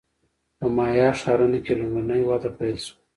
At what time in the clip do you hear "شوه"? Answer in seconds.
2.85-2.95